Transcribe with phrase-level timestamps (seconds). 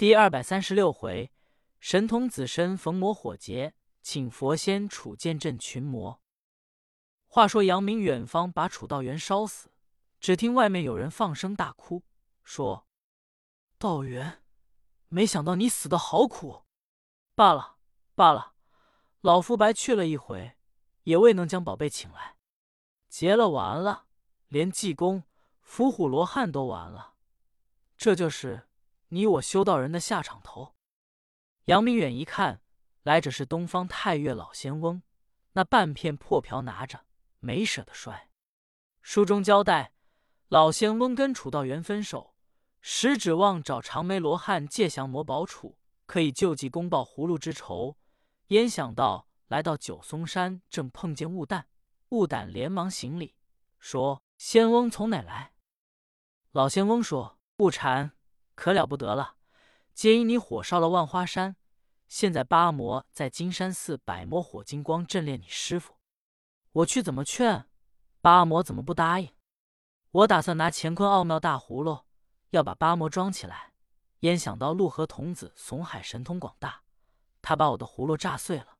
[0.00, 1.30] 第二百三十六回，
[1.78, 6.22] 神童子身逢魔火劫，请佛仙楚剑镇群魔。
[7.26, 9.70] 话说杨明远方把楚道元烧死，
[10.18, 12.02] 只听外面有人放声大哭，
[12.42, 12.86] 说
[13.76, 14.42] ：“道元，
[15.10, 16.62] 没想到你死的好苦。
[17.34, 17.76] 罢了
[18.14, 18.54] 罢了，
[19.20, 20.56] 老夫白去了一回，
[21.02, 22.38] 也未能将宝贝请来。
[23.10, 24.06] 劫了完了，
[24.48, 25.24] 连济公、
[25.60, 27.16] 伏虎罗汉都完了，
[27.98, 28.66] 这就是。”
[29.10, 30.74] 你我修道人的下场头。
[31.66, 32.62] 杨明远一看，
[33.02, 35.02] 来者是东方太岳老仙翁，
[35.52, 37.06] 那半片破瓢拿着，
[37.38, 38.30] 没舍得摔。
[39.02, 39.94] 书中交代，
[40.48, 42.34] 老仙翁跟楚道元分手，
[42.80, 45.74] 实指望找长眉罗汉借降魔宝杵，
[46.06, 47.96] 可以救济公报葫芦之仇。
[48.48, 51.64] 焉想到来到九松山，正碰见雾旦，
[52.10, 53.34] 雾旦连忙行礼，
[53.78, 55.54] 说：“仙翁从哪来？”
[56.52, 58.12] 老仙翁说：“雾禅。”
[58.60, 59.36] 可了不得了！
[59.94, 61.56] 皆因你火烧了万花山，
[62.08, 65.94] 现在八魔在金山寺百魔火金光镇炼你师傅。
[66.72, 67.64] 我去怎么劝，
[68.20, 69.32] 八魔怎么不答应？
[70.10, 72.00] 我打算拿乾坤奥妙大葫芦，
[72.50, 73.72] 要把八魔装起来。
[74.18, 76.82] 焉想到陆河童子怂海神通广大，
[77.40, 78.76] 他把我的葫芦炸碎了。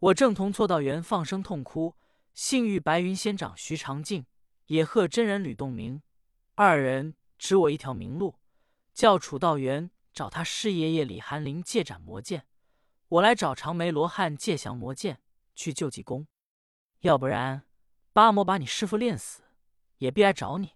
[0.00, 1.96] 我正同错道员放声痛哭，
[2.34, 4.26] 幸遇白云仙长徐长静、
[4.66, 6.02] 野鹤真人吕洞明
[6.54, 8.34] 二人指我一条明路。
[8.98, 12.48] 叫楚道元找他师爷爷李寒林借斩魔剑，
[13.06, 15.22] 我来找长眉罗汉借降魔剑
[15.54, 16.26] 去救济公。
[17.02, 17.68] 要不然
[18.12, 19.44] 八魔把你师傅练死，
[19.98, 20.74] 也必来找你。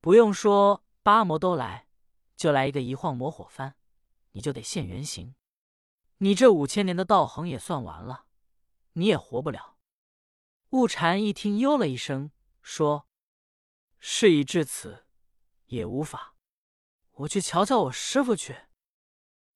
[0.00, 1.88] 不用说，八魔都来，
[2.36, 3.74] 就来一个一晃魔火翻，
[4.30, 5.34] 你就得现原形。
[6.18, 8.26] 你这五千年的道行也算完了，
[8.92, 9.76] 你也活不了。
[10.68, 12.30] 悟禅一听，哟了一声，
[12.62, 13.08] 说
[13.98, 15.04] ：“事已至此，
[15.66, 16.28] 也无法。”
[17.20, 18.56] 我去瞧瞧我师傅去。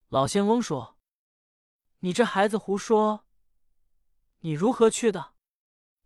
[0.08, 0.98] 老仙翁说
[2.00, 3.24] ：“你这孩子胡说！
[4.40, 5.34] 你如何去的？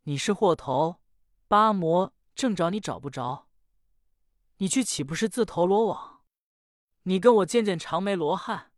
[0.02, 1.00] 你是祸头，
[1.48, 3.48] 八魔正找你找不着，
[4.58, 6.22] 你去岂不是自投罗网？
[7.02, 8.72] 你跟我见见长眉罗汉，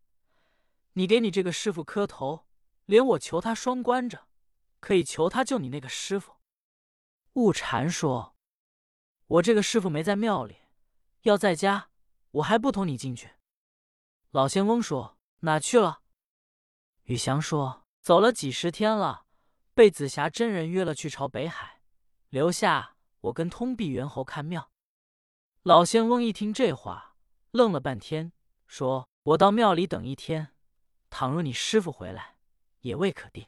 [0.95, 2.47] 你给你这个师傅磕头，
[2.87, 4.27] 连我求他双关着，
[4.81, 6.37] 可以求他救你那个师傅。”
[7.35, 8.35] 悟禅说
[9.27, 10.57] ：“我这个师傅没在庙里，
[11.23, 11.89] 要在家。”
[12.33, 13.31] 我还不同你进去。
[14.31, 16.03] 老仙翁说：“哪去了？”
[17.05, 19.27] 宇翔说：“走了几十天了，
[19.75, 21.83] 被紫霞真人约了去朝北海，
[22.29, 24.71] 留下我跟通臂猿猴看庙。”
[25.63, 27.17] 老仙翁一听这话，
[27.51, 28.33] 愣了半天，
[28.67, 30.55] 说：“我到庙里等一天，
[31.11, 32.37] 倘若你师傅回来，
[32.81, 33.47] 也未可定；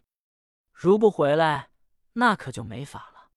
[0.73, 1.71] 如不回来，
[2.15, 3.31] 那可就没法了。”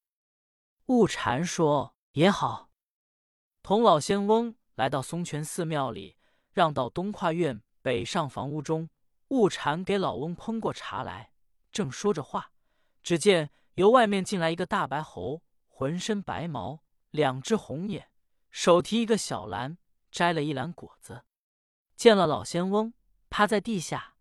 [0.88, 2.72] 悟禅说：“也好。”
[3.62, 4.56] 同老仙翁。
[4.75, 6.16] 来到松泉寺庙里，
[6.52, 8.90] 让到东跨院北上房屋中。
[9.30, 11.31] 悟禅给老翁烹过茶来，
[11.72, 12.52] 正说着话，
[13.02, 18.12] 只见由外面进来一个大白猴，浑身白毛，两只红眼，
[18.52, 19.80] 手提一个小篮，
[20.12, 21.25] 摘了一篮果子。
[21.96, 22.94] 见了老仙翁，
[23.30, 24.16] 趴在地下，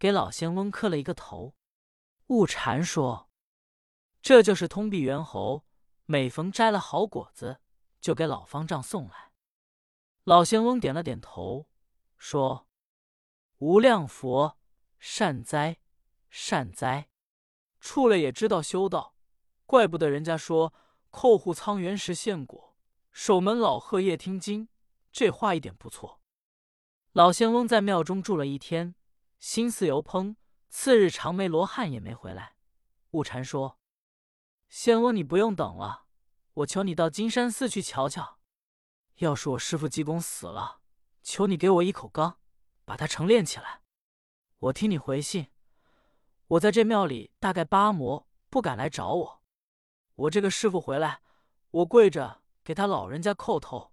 [0.00, 1.54] 给老仙翁磕了一个头。
[2.26, 3.28] 悟禅说
[4.20, 5.64] ：“这就是通臂猿猴，
[6.06, 7.60] 每逢摘了好果子，
[8.00, 9.29] 就给老方丈送来。”
[10.24, 11.66] 老仙翁点了点头，
[12.18, 12.68] 说
[13.58, 14.58] ：“无量佛，
[14.98, 15.78] 善哉，
[16.28, 17.08] 善哉！
[17.80, 19.16] 处了也知道修道，
[19.64, 20.74] 怪不得人家说
[21.10, 22.76] 叩户苍原时现果，
[23.10, 24.68] 守门老鹤夜听经。
[25.10, 26.20] 这话一点不错。”
[27.12, 28.94] 老仙翁在庙中住了一天，
[29.38, 30.36] 心思犹烹。
[30.68, 32.54] 次日长眉罗汉也没回来。
[33.12, 33.80] 悟禅说
[34.68, 36.04] ：“仙翁，你不用等了，
[36.52, 38.38] 我求你到金山寺去瞧瞧。”
[39.20, 40.80] 要是我师傅济公死了，
[41.22, 42.38] 求你给我一口缸，
[42.86, 43.82] 把他成炼起来。
[44.58, 45.48] 我听你回信，
[46.48, 49.42] 我在这庙里，大概八魔不敢来找我。
[50.14, 51.20] 我这个师傅回来，
[51.70, 53.92] 我跪着给他老人家叩头，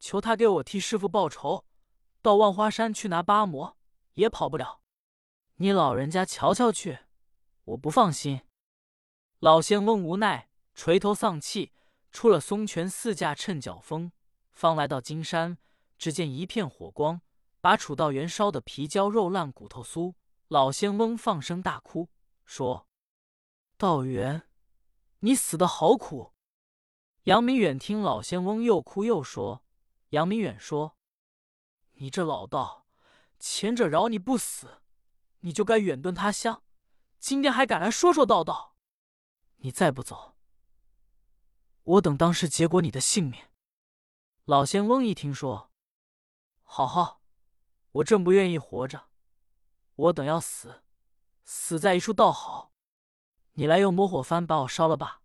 [0.00, 1.66] 求他给我替师傅报仇。
[2.22, 3.76] 到万花山去拿八魔，
[4.14, 4.80] 也跑不了。
[5.56, 7.00] 你老人家瞧瞧去，
[7.64, 8.40] 我不放心。
[9.38, 11.72] 老仙翁无奈，垂头丧气，
[12.10, 14.12] 出了松泉寺架，趁脚风。
[14.62, 15.58] 方来到金山，
[15.98, 17.20] 只见一片火光，
[17.60, 20.14] 把楚道元烧得皮焦肉烂、骨头酥。
[20.46, 22.08] 老仙翁放声大哭，
[22.44, 22.86] 说
[23.76, 24.42] ：“道元，
[25.18, 26.32] 你死的好苦。”
[27.24, 29.64] 杨明远听老仙翁又哭又说，
[30.10, 30.96] 杨明远说
[31.98, 32.86] ：“你这老道，
[33.40, 34.80] 前者饶你不死，
[35.40, 36.62] 你就该远遁他乡，
[37.18, 38.76] 今天还敢来说说道道。
[39.56, 40.36] 你再不走，
[41.82, 43.42] 我等当时结果你的性命。”
[44.44, 45.70] 老仙翁一听说，
[46.64, 47.22] 好好，
[47.92, 49.08] 我正不愿意活着，
[49.94, 50.82] 我等要死，
[51.44, 52.72] 死在一处倒好。
[53.52, 55.22] 你来用魔火幡把我烧了吧，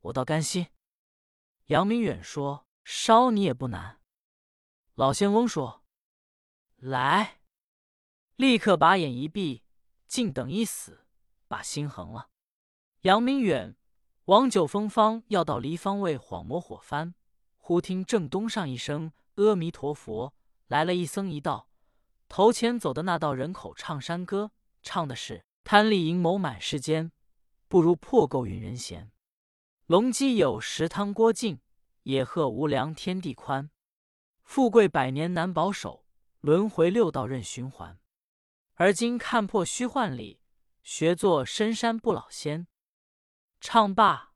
[0.00, 0.66] 我倒甘心。”
[1.66, 4.00] 杨明远说：“烧你也不难。”
[4.94, 5.84] 老仙翁说
[6.74, 7.42] ：“来！”
[8.34, 9.62] 立刻把眼一闭，
[10.08, 11.06] 静等一死，
[11.46, 12.30] 把心横了。
[13.02, 13.76] 杨明远、
[14.24, 17.14] 王九峰方要到离方位晃魔火幡，
[17.70, 20.34] 忽听正东上一声“阿弥陀佛”，
[20.66, 21.68] 来了一僧一道。
[22.28, 24.50] 头前走的那道人口唱山歌，
[24.82, 27.12] 唱的是“贪利阴谋满世间，
[27.68, 29.12] 不如破垢允人闲。
[29.86, 31.60] 龙基有食汤锅净，
[32.02, 33.70] 野鹤无粮天地宽。
[34.42, 36.04] 富贵百年难保守，
[36.40, 38.00] 轮回六道任循环。
[38.74, 40.40] 而今看破虚幻里，
[40.82, 42.66] 学做深山不老仙。”
[43.62, 44.32] 唱罢，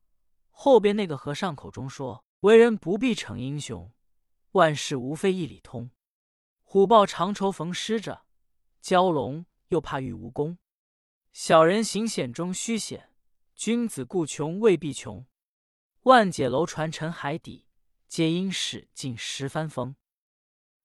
[0.51, 3.91] 后边那个和尚口中说：“为人不必逞英雄，
[4.51, 5.91] 万事无非一理通。”
[6.63, 8.25] 虎豹长愁逢狮者，
[8.81, 10.57] 蛟龙又怕遇蜈蚣。
[11.31, 13.11] 小人行险中须险，
[13.55, 15.25] 君子固穷未必穷。
[16.01, 17.67] 万解楼船沉海底，
[18.07, 19.95] 皆因使尽十番风。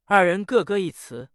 [0.05, 1.31] 二人各歌一词。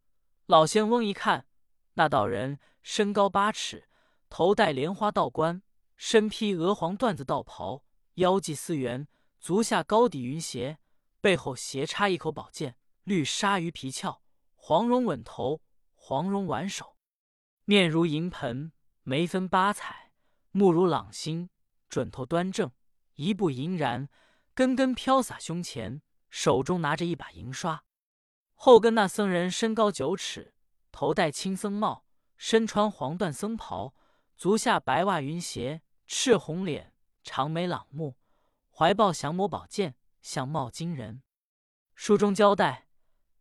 [0.47, 1.47] 老仙翁一看，
[1.93, 3.89] 那道人身高八尺，
[4.29, 5.63] 头戴莲花道冠，
[5.95, 7.83] 身披鹅黄缎子道袍，
[8.15, 9.07] 腰系丝缘，
[9.45, 10.79] 足下高底云鞋，
[11.21, 14.23] 背后斜插一口宝剑，绿鲨鱼皮鞘。
[14.55, 15.61] 黄绒稳头，
[15.93, 16.97] 黄绒挽手，
[17.65, 18.71] 面如银盆，
[19.03, 20.11] 眉分八彩，
[20.49, 21.51] 目如朗星，
[21.87, 22.71] 准头端正，
[23.13, 24.09] 一步银然，
[24.55, 26.01] 根根飘洒胸前，
[26.31, 27.83] 手中拿着一把银刷。
[28.55, 30.55] 后跟那僧人身高九尺，
[30.91, 33.93] 头戴青僧帽，身穿黄缎僧袍，
[34.35, 38.17] 足下白袜云鞋，赤红脸，长眉朗目，
[38.77, 41.23] 怀抱降魔宝剑，相貌惊人。
[41.93, 42.89] 书中交代。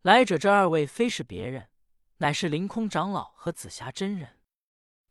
[0.02, 1.70] 来者这二位非是别人，
[2.18, 4.38] 乃是凌空长老和紫霞真人。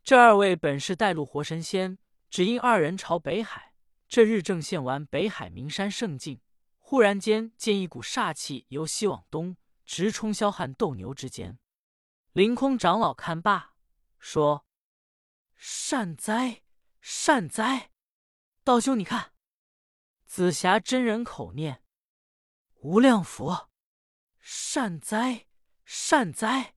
[0.02, 1.98] 这二位本是带路活神仙，
[2.30, 3.74] 只因二人朝北海，
[4.08, 6.40] 这日正现完北海名山胜境，
[6.78, 11.58] 忽然间见一股煞气由西往东直冲霄汉斗牛之间。
[12.32, 13.74] 凌空长老看罢，
[14.18, 14.64] 说
[15.54, 16.62] ：“善哉，
[17.02, 17.90] 善哉！
[18.62, 19.32] 道兄，你看。”
[20.34, 21.80] 紫霞真人口念
[22.82, 23.70] ：“无量佛。”
[24.42, 25.46] 善哉，
[25.84, 26.74] 善哉！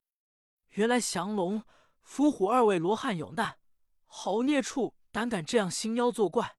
[0.74, 1.64] 原来降龙、
[2.04, 3.58] 伏虎二位罗汉有难，
[4.06, 6.56] 好孽畜胆敢这样兴妖作怪！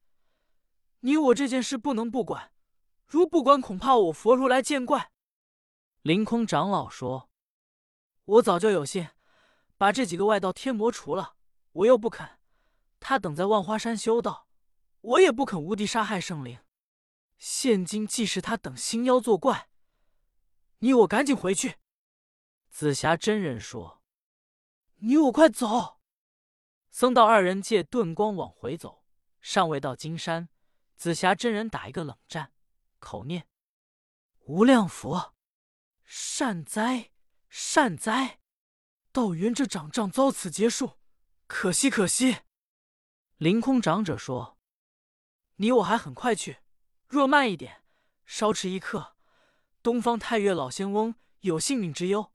[0.98, 2.52] 你我这件事不能不管，
[3.06, 5.12] 如不管，恐怕我佛如来见怪。
[6.02, 7.30] 凌空长老说
[8.26, 9.08] ：“我早就有心
[9.76, 11.36] 把这几个外道天魔除了，
[11.70, 12.40] 我又不肯。
[12.98, 14.48] 他等在万花山修道，
[15.00, 16.58] 我也不肯无敌杀害圣灵。
[17.38, 19.70] 现今既是他等兴妖作怪。”
[20.80, 21.76] 你我赶紧回去。
[22.68, 24.02] 紫霞真人说
[25.00, 26.00] ：“你我快走。”
[26.90, 29.04] 僧道二人借遁光往回走，
[29.40, 30.48] 尚未到金山，
[30.96, 32.52] 紫霞真人打一个冷战，
[32.98, 33.48] 口念
[34.46, 35.34] ：“无量佛，
[36.04, 37.10] 善哉，
[37.48, 38.40] 善哉！
[39.10, 40.98] 道元这掌杖遭此结束，
[41.46, 42.38] 可惜可惜。”
[43.38, 44.58] 凌空长者说
[45.56, 46.58] ：“你我还很快去，
[47.08, 47.82] 若慢一点，
[48.24, 49.16] 稍迟一刻。”
[49.82, 52.32] 东方太岳老仙翁有性命之忧，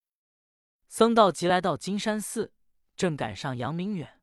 [0.87, 2.53] 僧道即来到金山寺，
[2.95, 4.21] 正赶上杨明远、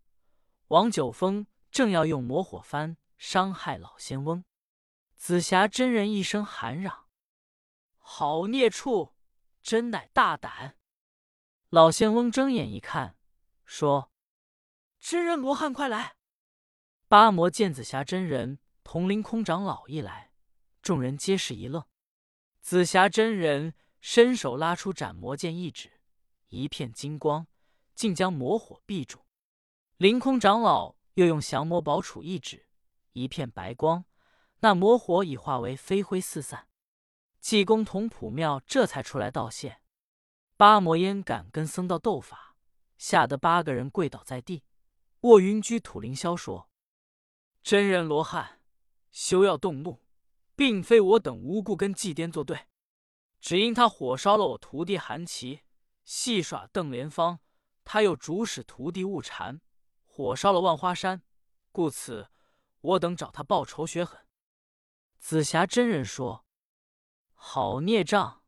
[0.69, 4.45] 王九峰正要用魔火幡伤害老仙翁。
[5.14, 7.07] 紫霞真人一声喊嚷
[7.99, 9.14] ：“好孽畜，
[9.62, 10.76] 真乃大胆！”
[11.69, 13.16] 老仙翁睁眼一看，
[13.64, 14.11] 说
[14.99, 16.16] ：“真人罗汉，快来！”
[17.07, 20.30] 八魔见紫霞真人同凌空长老一来，
[20.83, 21.85] 众人皆是一愣。
[22.61, 26.01] 紫霞真人伸手拉出斩魔剑一指，
[26.49, 27.47] 一片金光，
[27.95, 29.25] 竟将魔火闭住。
[29.97, 32.67] 凌空长老又用降魔宝杵一指，
[33.13, 34.05] 一片白光，
[34.61, 36.69] 那魔火已化为飞灰四散。
[37.41, 39.81] 济公同普妙这才出来道谢。
[40.57, 42.55] 八魔烟敢跟僧道斗法，
[42.99, 44.65] 吓得八个人跪倒在地。
[45.21, 46.71] 卧云居土灵霄说
[47.63, 48.61] ：“真人罗汉，
[49.11, 50.01] 休要动怒。”
[50.61, 52.67] 并非我等无故跟祭颠作对，
[53.40, 55.62] 只因他火烧了我徒弟韩琦，
[56.05, 57.40] 戏耍邓莲芳，
[57.83, 59.62] 他又主使徒弟误禅，
[60.05, 61.23] 火烧了万花山，
[61.73, 62.29] 故此
[62.83, 64.21] 我等找他报仇雪恨。
[65.19, 66.45] 紫霞真人说
[67.33, 68.43] ：“好孽障，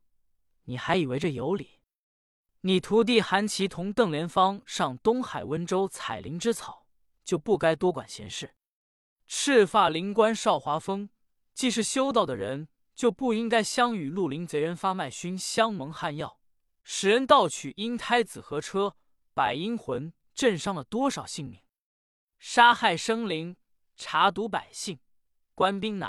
[0.65, 1.79] 你还以为这有理？
[2.61, 6.85] 你徒弟韩琦同邓莲芳上东海温州采灵芝草，
[7.23, 8.53] 就不该多管闲事。
[9.25, 11.09] 赤发灵官少华峰。”
[11.53, 16.39] 既是修道的人，就不应该相与绿林贼人发卖熏香蒙汗药，
[16.83, 18.95] 使人盗取阴胎子和车，
[19.33, 21.61] 百阴魂，震伤了多少性命？
[22.39, 23.55] 杀害生灵，
[23.95, 24.99] 查毒百姓，
[25.53, 26.01] 官兵哪